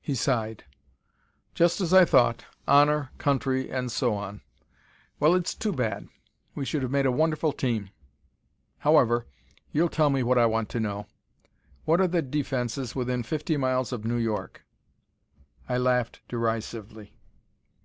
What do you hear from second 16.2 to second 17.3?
derisively.